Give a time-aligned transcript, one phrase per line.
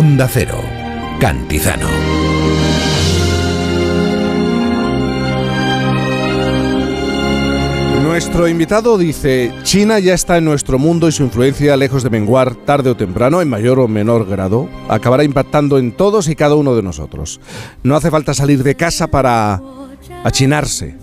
[0.00, 0.58] Onda Cero,
[1.20, 1.86] Cantizano.
[8.02, 12.54] Nuestro invitado dice, China ya está en nuestro mundo y su influencia, lejos de menguar,
[12.54, 16.74] tarde o temprano, en mayor o menor grado, acabará impactando en todos y cada uno
[16.74, 17.38] de nosotros.
[17.82, 19.60] No hace falta salir de casa para
[20.24, 20.96] achinarse.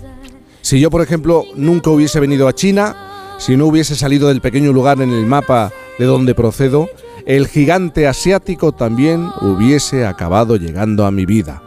[0.60, 4.72] Si yo, por ejemplo, nunca hubiese venido a China, si no hubiese salido del pequeño
[4.72, 6.88] lugar en el mapa de donde procedo,
[7.28, 11.62] el gigante asiático también hubiese acabado llegando a mi vida.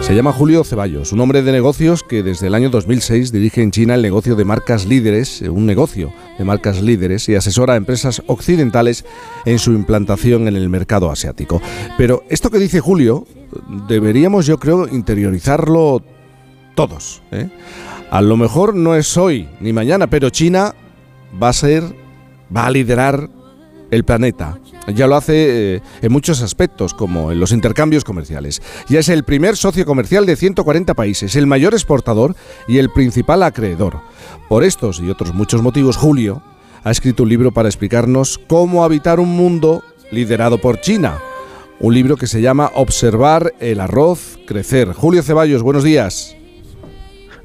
[0.00, 3.70] Se llama Julio Ceballos, un hombre de negocios que desde el año 2006 dirige en
[3.70, 8.20] China el negocio de marcas líderes, un negocio de marcas líderes y asesora a empresas
[8.26, 9.04] occidentales
[9.44, 11.62] en su implantación en el mercado asiático.
[11.96, 13.28] Pero esto que dice Julio,
[13.86, 16.02] deberíamos yo creo interiorizarlo
[16.74, 17.22] todos.
[17.30, 17.48] ¿eh?
[18.10, 20.74] A lo mejor no es hoy ni mañana, pero China
[21.40, 21.84] va a ser,
[22.54, 23.30] va a liderar
[23.92, 24.58] el planeta.
[24.94, 28.62] Ya lo hace eh, en muchos aspectos, como en los intercambios comerciales.
[28.88, 32.34] Ya es el primer socio comercial de 140 países, el mayor exportador
[32.68, 34.00] y el principal acreedor.
[34.48, 36.42] Por estos y otros muchos motivos, Julio
[36.82, 41.18] ha escrito un libro para explicarnos cómo habitar un mundo liderado por China.
[41.78, 44.92] Un libro que se llama Observar el arroz crecer.
[44.92, 46.36] Julio Ceballos, buenos días.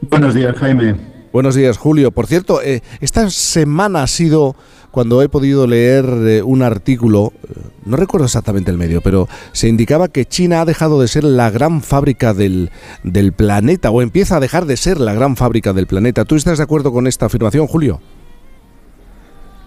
[0.02, 1.15] Buenos días, Jaime.
[1.36, 2.12] Buenos días, Julio.
[2.12, 4.56] Por cierto, eh, esta semana ha sido
[4.90, 9.68] cuando he podido leer eh, un artículo, eh, no recuerdo exactamente el medio, pero se
[9.68, 12.72] indicaba que China ha dejado de ser la gran fábrica del,
[13.04, 16.24] del planeta, o empieza a dejar de ser la gran fábrica del planeta.
[16.24, 18.00] ¿Tú estás de acuerdo con esta afirmación, Julio?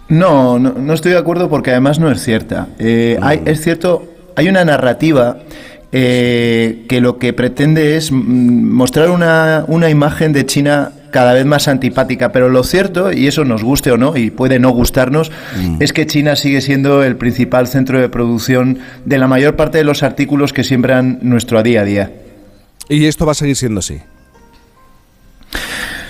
[0.07, 2.69] No, no, estoy de acuerdo porque además no es cierta.
[2.79, 5.37] Eh, hay, es cierto, hay una narrativa
[5.91, 11.67] que lo que pretende es mm, mostrar una, una imagen de China cada vez más
[11.67, 12.31] antipática.
[12.31, 15.81] Pero lo cierto, y eso nos guste o no, y puede no gustarnos, mm.
[15.81, 19.83] es que China sigue siendo el principal centro de producción de la mayor parte de
[19.83, 22.11] los artículos que siembran nuestro día a día.
[22.89, 23.99] ¿Y esto va a seguir siendo así?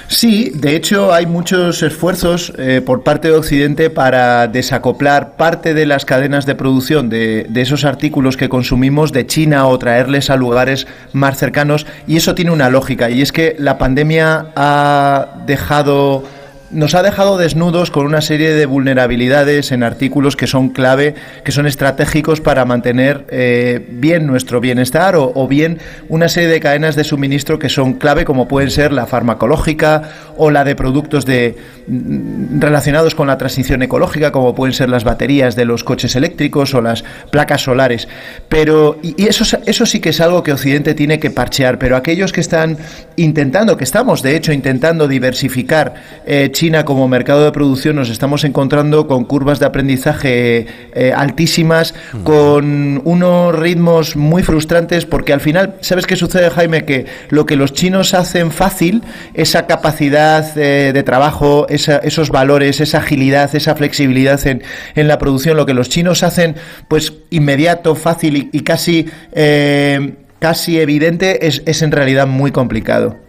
[0.09, 5.85] Sí, de hecho hay muchos esfuerzos eh, por parte de Occidente para desacoplar parte de
[5.85, 10.35] las cadenas de producción de, de, esos artículos que consumimos de China o traerles a
[10.35, 16.23] lugares más cercanos y eso tiene una lógica y es que la pandemia ha dejado
[16.71, 21.51] nos ha dejado desnudos con una serie de vulnerabilidades en artículos que son clave, que
[21.51, 27.03] son estratégicos para mantener eh, bien nuestro bienestar o, bien una serie de cadenas de
[27.03, 30.03] suministro que son clave, como pueden ser la farmacológica
[30.37, 31.55] o la de productos de,
[31.87, 36.73] mm, relacionados con la transición ecológica, como pueden ser las baterías de los coches eléctricos
[36.75, 38.07] o las placas solares.
[38.47, 42.31] Pero, y eso, eso sí que es algo que Occidente tiene que parchear, pero aquellos
[42.31, 42.77] que están
[43.15, 48.43] intentando, que estamos de hecho intentando diversificar, eh, China como mercado de producción nos estamos
[48.43, 55.75] encontrando con curvas de aprendizaje eh, altísimas, con unos ritmos muy frustrantes, porque al final,
[55.79, 56.83] ¿sabes qué sucede, Jaime?
[56.83, 59.03] Que lo que los chinos hacen fácil,
[59.35, 64.61] esa capacidad eh, de trabajo, esos valores, esa agilidad, esa flexibilidad en,
[64.95, 66.57] en, la producción, lo que los chinos hacen,
[66.89, 73.28] pues inmediato, fácil y, casi, eh, casi evidente, es, es en realidad muy complicado.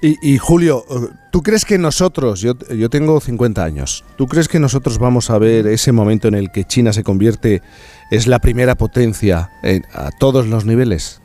[0.00, 0.84] Y, Julio,
[1.32, 2.54] ¿tú crees que nosotros, yo,
[2.88, 6.64] tengo 50 años, ¿tú crees que nosotros vamos a ver ese momento en el que
[6.64, 7.62] China se convierte,
[8.10, 9.50] es la primera potencia
[9.92, 11.20] a todos los niveles?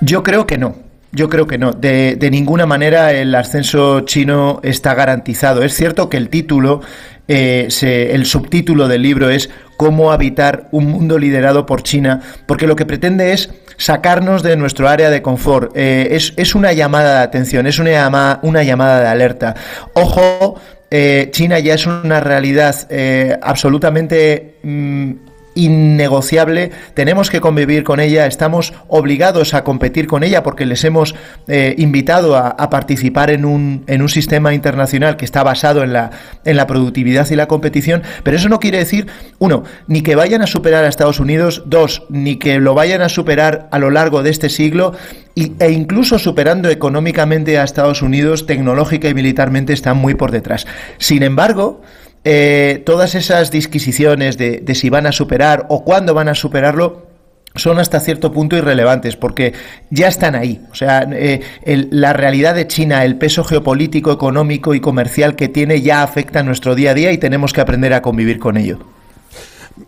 [0.00, 0.76] Yo creo que no.
[1.12, 1.72] Yo creo que no.
[1.72, 5.62] De, de, ninguna manera el ascenso chino está garantizado.
[5.62, 6.82] Es cierto que el título,
[7.28, 12.66] eh, se, el subtítulo del libro es Cómo habitar un mundo liderado por China, porque
[12.66, 15.72] lo que pretende es sacarnos de nuestro área de confort.
[15.76, 19.54] Eh, es, es, una llamada de atención, es una llamada, una llamada de alerta.
[19.94, 20.60] Ojo,
[20.90, 24.58] eh, China ya es una realidad eh, absolutamente...
[24.62, 25.25] Mm,
[25.56, 31.16] innegociable, tenemos que convivir con ella, estamos obligados a competir con ella porque les hemos
[31.48, 36.10] eh, invitado a, participar en un, en un sistema internacional que está basado en la,
[36.44, 39.06] en la productividad y la competición, pero eso no quiere decir,
[39.38, 43.08] uno, ni que vayan a superar a Estados Unidos, dos, ni que lo vayan a
[43.08, 44.94] superar a lo largo de este siglo,
[45.36, 50.66] e incluso superando económicamente a Estados Unidos, tecnológica y militarmente están muy por detrás.
[50.98, 51.82] Sin embargo,
[52.28, 57.06] eh, todas esas disquisiciones de, si van a superar o cuándo van a superarlo
[57.54, 59.52] son hasta cierto punto irrelevantes porque
[59.90, 60.60] ya están ahí.
[60.72, 65.82] O sea, eh, la realidad de China, el peso geopolítico, económico y comercial que tiene
[65.82, 68.80] ya afecta nuestro día a día y tenemos que aprender a convivir con ello.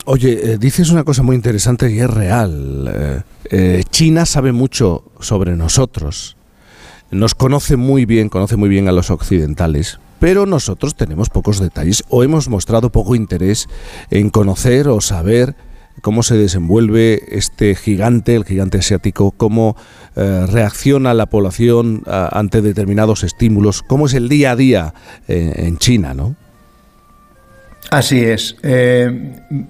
[0.04, 3.24] Oye, eh, dices una cosa muy interesante y es real.
[3.90, 6.36] China sabe mucho sobre nosotros.
[7.10, 12.04] Nos conoce muy bien, conoce muy bien a los occidentales, pero nosotros tenemos pocos detalles
[12.08, 13.68] o hemos mostrado poco interés
[14.10, 15.54] en conocer o saber
[16.00, 19.76] cómo se desenvuelve este gigante, el gigante asiático, cómo
[20.16, 24.94] eh, reacciona la población ante determinados estímulos, cómo es el día a día
[25.26, 26.36] en China, ¿no?
[27.90, 28.56] Así es.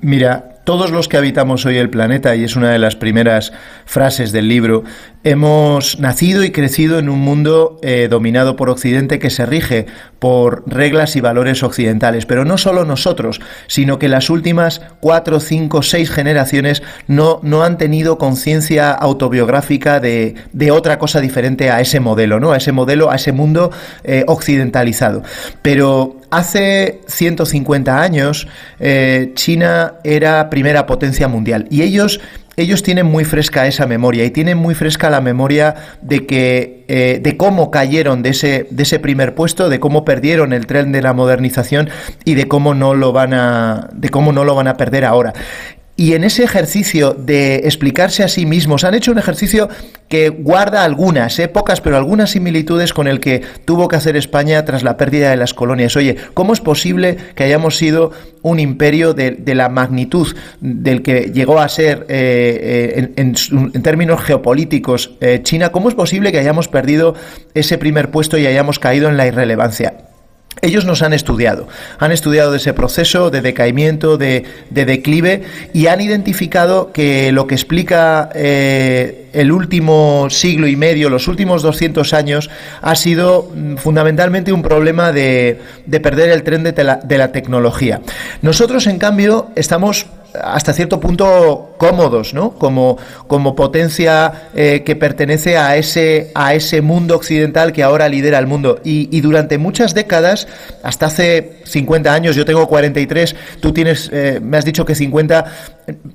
[0.03, 3.55] mira, todos los que habitamos hoy el planeta, y es una de las primeras
[3.87, 4.85] frases del libro,
[5.25, 9.87] hemos nacido y crecido en un mundo eh, dominado por Occidente que se rige
[10.19, 12.27] por reglas y valores occidentales.
[12.27, 17.79] Pero no solo nosotros, sino que las últimas cuatro, cinco, seis generaciones no, no han
[17.79, 20.37] tenido conciencia autobiográfica de,
[20.71, 22.53] otra cosa diferente a ese modelo, ¿no?
[22.53, 23.71] A ese modelo, a ese mundo
[24.05, 25.23] eh, occidentalizado.
[25.63, 28.49] Pero hace 150 años
[28.81, 32.21] eh, China era primera potencia mundial y ellos
[32.59, 37.21] ellos tienen muy fresca esa memoria y tienen muy fresca la memoria de que eh,
[37.23, 41.01] de cómo cayeron de ese, de ese primer puesto, de cómo perdieron el tren de
[41.01, 41.89] la modernización
[42.25, 45.33] y de cómo no lo van a de cómo no lo van a perder ahora.
[46.01, 49.69] Y en ese ejercicio de explicarse a sí mismos, han hecho un ejercicio
[50.09, 54.65] que guarda algunas, eh, pocas, pero algunas similitudes con el que tuvo que hacer España
[54.65, 55.97] tras la pérdida de las colonias.
[55.97, 58.13] Oye, ¿cómo es posible que hayamos sido
[58.43, 65.19] un imperio de, la magnitud del que llegó a ser eh, eh, en, términos geopolíticos
[65.43, 65.73] China?
[65.73, 67.17] ¿Cómo es posible que hayamos perdido
[67.55, 70.08] ese primer puesto y hayamos caído en la irrelevancia?
[70.61, 71.69] Ellos nos han estudiado,
[71.99, 75.43] han estudiado ese proceso de decaimiento, de, declive
[75.73, 81.63] y han identificado que lo que explica eh, el último siglo y medio, los últimos
[81.63, 82.51] 200 años,
[82.83, 85.61] ha sido mm, fundamentalmente un problema de,
[86.03, 88.01] perder el tren de la tecnología.
[88.43, 92.53] Nosotros, en cambio, estamos hasta cierto punto cómodos, ¿no?
[92.53, 98.39] Como, como potencia eh, que pertenece a ese, a ese mundo occidental que ahora lidera
[98.39, 98.81] el mundo.
[98.85, 100.49] Y, durante muchas décadas,
[100.83, 105.45] hasta hace 50 años, yo tengo 43, tú tienes, eh, me has dicho que 50.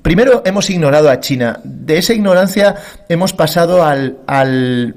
[0.02, 1.60] Primero hemos ignorado a China.
[1.64, 2.76] De esa ignorancia
[3.08, 4.94] hemos pasado al, al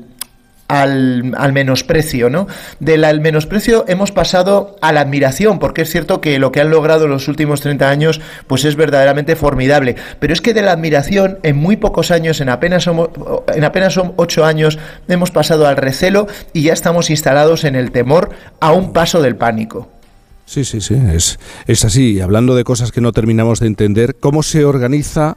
[0.67, 2.47] al, al, menosprecio, ¿no?
[2.79, 7.05] Del menosprecio hemos pasado a la admiración, porque es cierto que lo que han logrado
[7.05, 9.95] en los últimos 30 años, pues es verdaderamente formidable.
[10.19, 14.13] Pero es que de la admiración, en muy pocos años, en apenas, en apenas son
[14.17, 18.93] 8 años, hemos pasado al recelo y ya estamos instalados en el temor a un
[18.93, 19.89] paso del pánico.
[20.45, 22.21] Sí, sí, sí, es, es así.
[22.21, 25.35] Hablando de cosas que no terminamos de entender, ¿cómo se organiza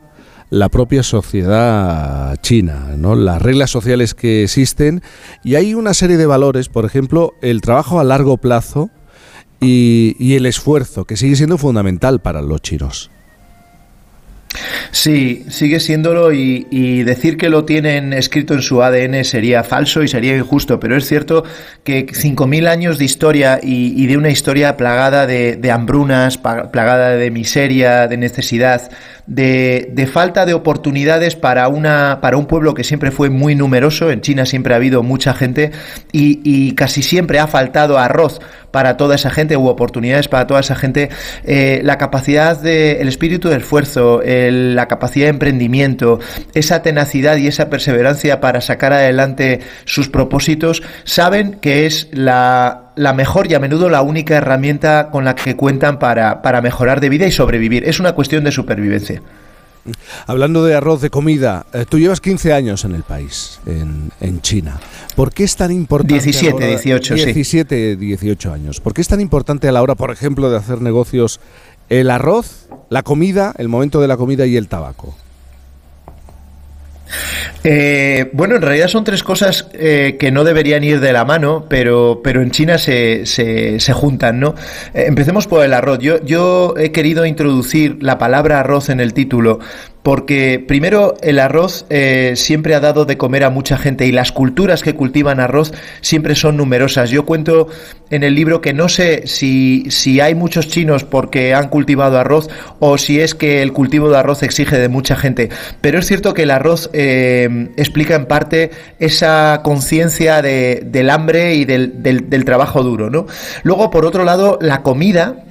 [0.50, 3.14] la propia sociedad china, ¿no?
[3.14, 5.02] las reglas sociales que existen
[5.44, 8.90] y hay una serie de valores, por ejemplo, el trabajo a largo plazo
[9.60, 13.10] y, y el esfuerzo, que sigue siendo fundamental para los chinos.
[14.90, 20.08] Sí, sigue siéndolo y, decir que lo tienen escrito en su ADN sería falso y
[20.08, 21.44] sería injusto, pero es cierto
[21.84, 28.08] que 5.000 años de historia y, de una historia plagada de, hambrunas, plagada de miseria,
[28.08, 28.90] de necesidad,
[29.26, 34.20] de, falta de oportunidades para, una, para un pueblo que siempre fue muy numeroso, en
[34.20, 35.70] China siempre ha habido mucha gente
[36.12, 40.76] y, casi siempre ha faltado arroz para toda esa gente u oportunidades para toda esa
[40.76, 41.10] gente,
[41.44, 46.20] eh, la capacidad de, el espíritu de esfuerzo, la capacidad de emprendimiento,
[46.54, 53.50] esa tenacidad y esa perseverancia para sacar adelante sus propósitos, saben que es la, mejor
[53.50, 57.26] y a menudo la única herramienta con la que cuentan para, para mejorar de vida
[57.26, 57.88] y sobrevivir.
[57.88, 59.22] Es una cuestión de supervivencia.
[60.26, 64.40] Hablando de arroz de comida, eh, tú llevas 15 años en el país, en, en
[64.42, 64.78] China.
[65.16, 66.14] ¿Por qué es tan importante?
[66.14, 68.80] 17, 18, 17, 18 años.
[68.80, 71.40] ¿Por qué es tan importante a la hora, por ejemplo, de hacer negocios
[71.90, 75.14] el arroz, la comida, el momento de la comida y el tabaco?
[77.64, 81.66] Eh, bueno, en realidad son tres cosas eh, que no deberían ir de la mano,
[81.68, 84.54] pero, pero en China se, se, juntan, ¿no?
[84.94, 85.98] empecemos por el arroz.
[85.98, 89.58] Yo, yo he querido introducir la palabra arroz en el título
[90.02, 94.32] porque primero el arroz eh, siempre ha dado de comer a mucha gente y las
[94.32, 97.10] culturas que cultivan arroz siempre son numerosas.
[97.10, 97.68] Yo cuento
[98.10, 102.48] en el libro que no sé si, si hay muchos chinos porque han cultivado arroz
[102.78, 106.34] o si es que el cultivo de arroz exige de mucha gente, pero es cierto
[106.34, 112.30] que el arroz eh, explica en parte esa conciencia de, del hambre y del, del,
[112.30, 113.10] del trabajo duro.
[113.10, 113.26] ¿no?
[113.62, 115.44] Luego, por otro lado, la comida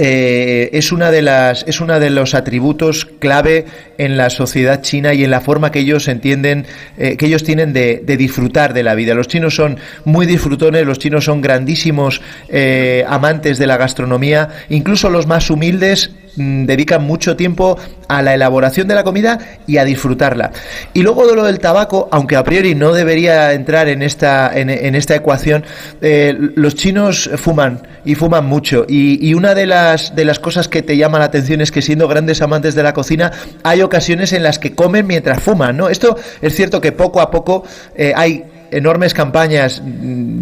[0.00, 3.64] eh, es una de las es uno de los atributos clave
[3.98, 6.66] en la sociedad china y en la forma que ellos entienden
[6.98, 9.14] eh, que ellos tienen de, disfrutar de la vida.
[9.14, 15.10] Los chinos son muy disfrutones los chinos son grandísimos eh, amantes de la gastronomía incluso
[15.10, 20.52] los más humildes dedican mucho tiempo a la elaboración de la comida y a disfrutarla.
[20.94, 24.94] Y luego de lo del tabaco, aunque a priori no debería entrar en esta, en,
[24.94, 25.64] esta ecuación,
[26.00, 28.86] eh, los chinos fuman y fuman mucho.
[28.88, 32.08] Y, una de las, de las cosas que te llama la atención es que siendo
[32.08, 33.30] grandes amantes de la cocina,
[33.62, 35.76] hay ocasiones en las que comen mientras fuman.
[35.76, 35.88] ¿no?
[35.88, 40.40] Esto es cierto que poco a poco eh, hay enormes campañas mm,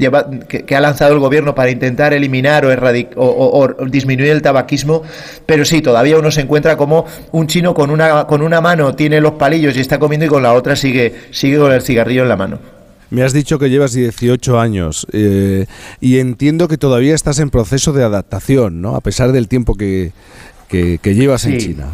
[0.49, 2.71] que, ha lanzado el gobierno para intentar eliminar o,
[3.16, 5.02] o, disminuir el tabaquismo,
[5.45, 9.21] pero sí, todavía uno se encuentra como un chino con una, con una mano tiene
[9.21, 12.28] los palillos y está comiendo y con la otra sigue, sigue con el cigarrillo en
[12.28, 12.59] la mano.
[13.11, 15.66] Me has dicho que llevas 18 años eh,
[16.00, 18.97] y entiendo que todavía estás en proceso de adaptación, ¿no?
[18.97, 20.12] A pesar del tiempo que,
[20.68, 21.87] que, llevas en China.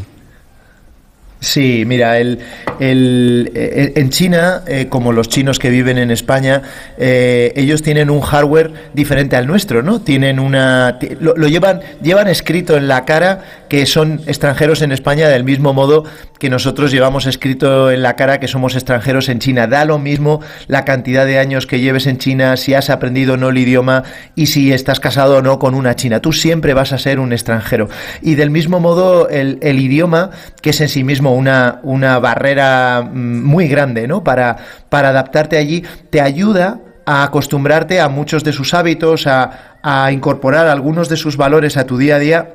[1.42, 2.38] Sí, mira, el,
[2.78, 6.62] el, eh, en China, eh, como los chinos que viven en España,
[6.96, 10.00] eh, ellos tienen un hardware diferente al nuestro, ¿no?
[10.00, 15.42] Tienen una, lo, llevan, llevan escrito en la cara que son extranjeros en España del
[15.42, 16.04] mismo modo
[16.38, 19.66] que nosotros llevamos escrito en la cara que somos extranjeros en China.
[19.66, 23.36] Da lo mismo la cantidad de años que lleves en China, si has aprendido o
[23.36, 24.04] no el idioma
[24.36, 26.20] y si estás casado o no con una china.
[26.20, 27.88] Tú siempre vas a ser un extranjero.
[28.20, 30.30] Y del mismo modo, el, el idioma,
[30.60, 34.24] que es en sí mismo una, una barrera mm, muy grande ¿no?
[34.24, 34.56] para,
[34.88, 40.68] para adaptarte allí, te ayuda a acostumbrarte a muchos de sus hábitos, a, a incorporar
[40.68, 42.48] algunos de sus valores a tu día a día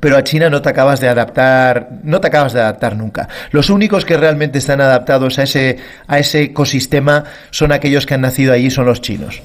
[0.00, 3.28] pero a China no te acabas de adaptar, no te acabas de adaptar nunca.
[3.50, 8.20] Los únicos que realmente están adaptados a ese, a ese ecosistema son aquellos que han
[8.20, 9.42] nacido allí, son los chinos.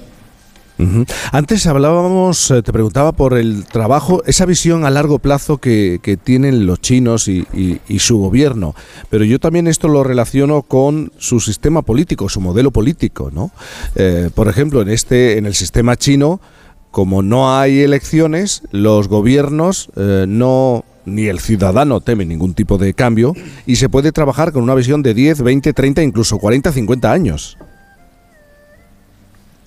[1.31, 6.65] Antes hablábamos, eh, te preguntaba por el trabajo, esa visión a largo plazo que, tienen
[6.65, 7.45] los chinos y,
[8.00, 8.75] su gobierno,
[9.09, 13.51] pero yo también esto lo relaciono con su sistema político, su modelo político, ¿no?
[13.95, 16.41] Eh, por ejemplo, en este, en el sistema chino,
[16.89, 22.93] como no hay elecciones, los gobiernos eh, no ni el ciudadano teme ningún tipo de
[22.93, 23.33] cambio
[23.65, 27.57] y se puede trabajar con una visión de 10, 20, 30, incluso 40, 50 años.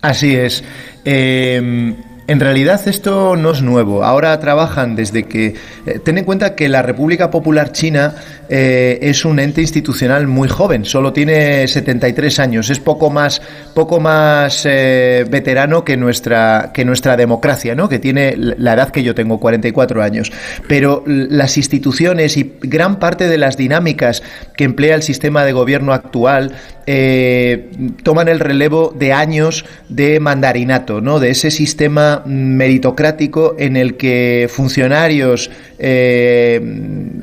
[0.05, 0.63] Así es.
[1.07, 1.95] Em,
[2.27, 4.05] en realidad esto no es nuevo.
[4.05, 5.55] Ahora trabajan desde que...
[5.87, 8.15] Eh, ten en cuenta que la República Popular China
[8.51, 13.41] eh, es un ente institucional muy joven, solo tiene 73 años, es poco más,
[13.75, 17.89] poco más eh, veterano que nuestra, que nuestra democracia, ¿no?
[17.89, 20.33] que tiene la edad que yo tengo, 44 años.
[20.69, 24.23] Pero las instituciones y gran parte de las dinámicas
[24.57, 26.53] que emplea el sistema de gobierno actual
[28.03, 31.19] toman el relevo de años de mandarinato, ¿no?
[31.19, 36.61] de ese sistema meritocrático en el que funcionarios, eh,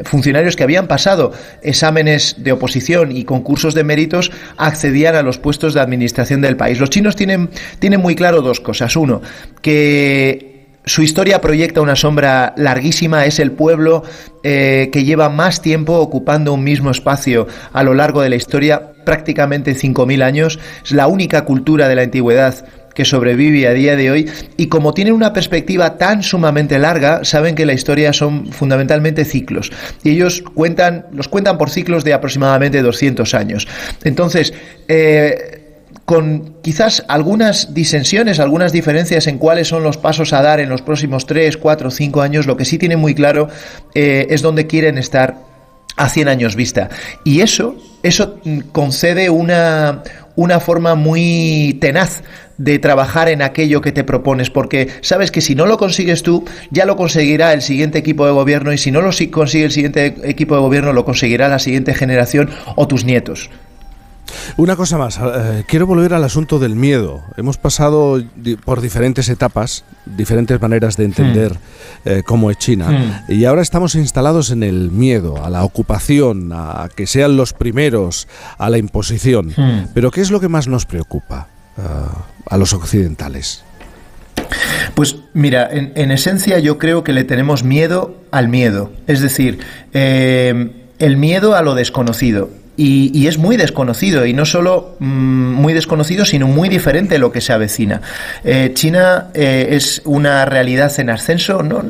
[0.03, 5.73] funcionarios que habían pasado exámenes de oposición y concursos de méritos accedían a los puestos
[5.73, 6.79] de administración del país.
[6.79, 7.49] Los chinos tienen,
[7.79, 8.95] tienen muy claro dos cosas.
[8.95, 9.21] Uno,
[9.61, 10.50] que
[10.85, 14.03] su historia proyecta una sombra larguísima, es el pueblo
[14.43, 18.93] eh, que lleva más tiempo ocupando un mismo espacio a lo largo de la historia,
[19.05, 24.11] prácticamente 5.000 años, es la única cultura de la antigüedad que sobrevive a día de
[24.11, 24.29] hoy.
[24.57, 29.71] Y como tienen una perspectiva tan sumamente larga, saben que la historia son fundamentalmente ciclos.
[30.03, 33.67] Y ellos cuentan, los cuentan por ciclos de aproximadamente 200 años.
[34.03, 34.53] Entonces,
[34.87, 35.60] eh,
[36.05, 40.81] con quizás algunas disensiones, algunas diferencias en cuáles son los pasos a dar en los
[40.81, 43.47] próximos 3, 4, 5 años, lo que sí tienen muy claro
[43.95, 45.37] eh, es dónde quieren estar
[45.95, 46.89] a 100 años vista.
[47.23, 48.39] Y eso, eso
[48.71, 50.03] concede una,
[50.35, 52.23] una forma muy tenaz
[52.57, 56.45] de trabajar en aquello que te propones, porque sabes que si no lo consigues tú,
[56.69, 60.15] ya lo conseguirá el siguiente equipo de gobierno y si no lo consigue el siguiente
[60.23, 63.49] equipo de gobierno, lo conseguirá la siguiente generación o tus nietos.
[64.57, 67.23] Una cosa más, eh, quiero volver al asunto del miedo.
[67.37, 68.21] Hemos pasado
[68.65, 72.09] por diferentes etapas, diferentes maneras de entender hmm.
[72.09, 73.31] eh, cómo es China, hmm.
[73.31, 78.27] y ahora estamos instalados en el miedo, a la ocupación, a que sean los primeros,
[78.57, 79.53] a la imposición.
[79.55, 79.87] Hmm.
[79.93, 81.47] Pero ¿qué es lo que más nos preocupa?
[82.47, 83.63] a los occidentales?
[84.95, 89.59] Pues mira, en, esencia yo creo que le tenemos miedo al miedo, es decir,
[89.93, 92.49] eh, el miedo a lo desconocido.
[92.83, 97.39] Y, es muy desconocido, y no solo mm, muy desconocido, sino muy diferente lo que
[97.39, 98.01] se avecina.
[98.43, 101.83] Eh, China eh, es una realidad en ascenso, ¿no?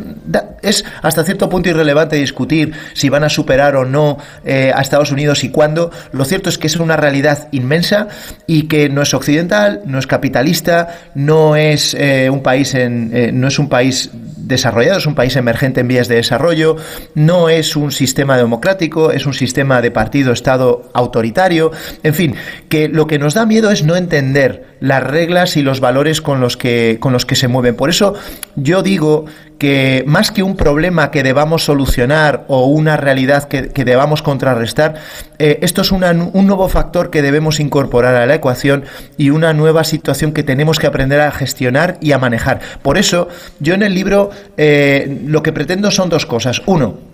[0.61, 5.13] es hasta cierto punto irrelevante discutir si van a superar o no eh, a Estados
[5.13, 5.91] Unidos y cuándo.
[6.11, 8.09] Lo cierto es que es una realidad inmensa
[8.45, 11.95] y que no es occidental, no es capitalista, no es
[12.29, 14.11] un país en, no es un país
[14.51, 16.75] desarrollado, es un país emergente en vías de desarrollo,
[17.15, 21.71] no es un sistema democrático, es un sistema de partido-estado autoritario,
[22.03, 22.35] en fin,
[22.69, 26.41] que lo que nos da miedo es no entender las reglas y los valores con
[26.41, 27.75] los que, con los que se mueven.
[27.75, 28.15] Por eso
[28.55, 29.25] yo digo
[29.57, 34.95] que más que un problema que debamos solucionar o una realidad que, debamos contrarrestar,
[35.37, 38.83] eh, esto es un nuevo factor que debemos incorporar a la ecuación
[39.17, 42.59] y una nueva situación que tenemos que aprender a gestionar y a manejar.
[42.81, 43.27] Por eso,
[43.59, 46.63] yo en el libro eh, lo que pretendo son dos cosas.
[46.65, 47.10] Uno,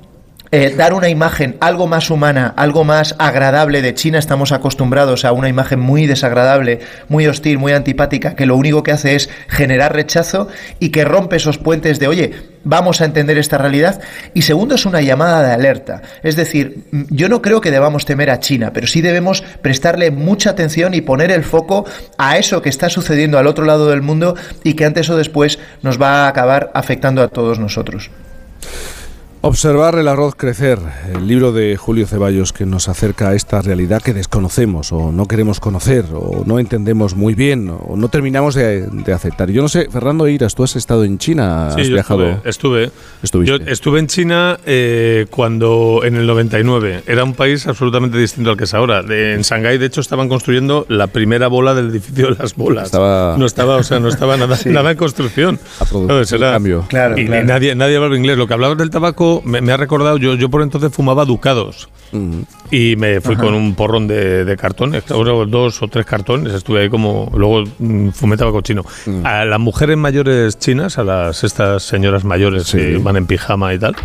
[0.51, 4.20] eh, dar una imagen algo más humana, algo más agradable de China.
[4.20, 8.92] Estamos acostumbrados a una imagen muy desagradable, muy hostil, muy antipática, que lo único que
[8.92, 10.48] hace es generar rechazo
[10.80, 14.00] y que rompe esos puentes de, oye, vamos a entender esta realidad.
[14.34, 16.01] Y segundo, es una llamada de alerta.
[16.24, 20.51] Es decir, yo no creo que debamos temer a China, pero sí debemos prestarle mucha
[20.51, 21.86] atención y poner el foco
[22.18, 25.60] a eso que está sucediendo al otro lado del mundo y que antes o después
[25.82, 28.10] nos va a acabar afectando a todos nosotros.
[29.41, 30.79] Observar el arroz crecer,
[31.13, 35.27] el libro de Julio Ceballos que nos acerca a esta realidad que desconocemos o no
[35.27, 39.51] queremos conocer o no entendemos muy bien o no terminamos de, aceptar.
[39.51, 42.41] Yo no sé, Fernando Iras, tú has estado en China, has viajado.
[42.46, 42.91] Estuve,
[43.22, 43.46] estuve.
[43.46, 48.58] Yo estuve en China eh, cuando en el 99 era un país absolutamente distinto al
[48.58, 49.01] que es ahora.
[49.08, 52.91] en Shanghái, de hecho, estaban construyendo la primera bola del edificio de las bolas.
[52.91, 55.60] no estaba, o sea, no estaba nada, nada en construcción.
[55.79, 56.86] A cambio.
[56.88, 58.38] Claro, y, nadie, nadie hablaba inglés.
[58.38, 61.89] Lo que hablabas del tabaco me, ha recordado, yo, yo por entonces fumaba ducados
[62.72, 66.89] y me fui con un porrón de, de cartones, dos o tres cartones, estuve ahí
[66.89, 68.86] como, luego mm, fumé tabaco chino.
[69.05, 69.25] Mm.
[69.25, 73.79] A las mujeres mayores chinas, a las estas señoras mayores que van en pijama y
[73.79, 73.96] tal,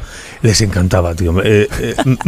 [0.43, 1.35] les encantaba, tío.
[1.43, 1.69] Eh,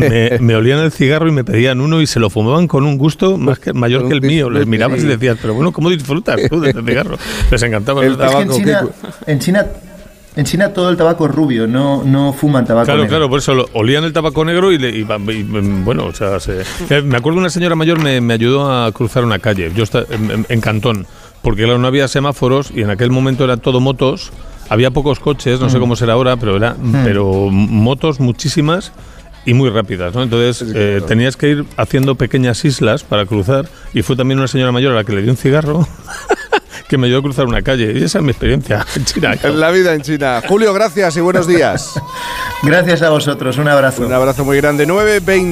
[0.01, 2.97] eh, me, olían el cigarro y me pedían uno y se lo fumaban con un
[2.97, 4.51] gusto más que, mayor que el mío.
[4.51, 7.17] Les mirabas y decías, pero bueno, ¿cómo disfrutas tú de este cigarro?
[7.51, 8.41] Les encantaba el tabaco.
[8.43, 8.89] en China
[9.27, 9.67] en China
[10.75, 13.17] todo el tabaco es rubio, no, no fuman tabaco claro, negro.
[13.17, 16.39] Claro, por eso olían el tabaco negro y, le, bueno, o sea,
[16.91, 20.07] eh, me acuerdo una señora mayor me, me, ayudó a cruzar una calle, yo estaba
[20.11, 21.07] en, Cantón,
[21.43, 24.33] porque claro, no había semáforos y en aquel momento eran todo motos,
[24.69, 25.81] había pocos coches, no sé mm.
[25.81, 27.05] cómo será ahora, pero era, mm.
[27.05, 28.93] pero motos muchísimas
[29.47, 30.23] y muy rápidas, ¿no?
[30.23, 34.73] Entonces eh, tenías que ir haciendo pequeñas islas para cruzar y fue también una señora
[34.73, 35.87] mayor a la que le dio un cigarro
[36.95, 37.93] que me ayudó a cruzar una calle.
[37.93, 39.35] Y esa es mi experiencia en China.
[39.43, 40.41] En la vida en China.
[40.47, 42.01] Julio, gracias y buenos días.
[42.63, 43.59] gracias a vosotros.
[43.59, 44.07] Un abrazo.
[44.07, 44.87] Un abrazo muy grande.
[44.87, 45.43] 9.20.